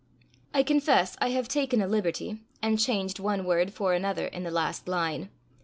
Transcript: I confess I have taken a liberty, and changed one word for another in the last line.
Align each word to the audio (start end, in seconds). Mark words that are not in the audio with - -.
I 0.51 0.63
confess 0.63 1.15
I 1.21 1.29
have 1.29 1.47
taken 1.47 1.79
a 1.79 1.85
liberty, 1.85 2.39
and 2.59 2.79
changed 2.79 3.19
one 3.19 3.45
word 3.45 3.71
for 3.71 3.93
another 3.93 4.25
in 4.25 4.41
the 4.41 4.49
last 4.49 4.87
line. 4.87 5.29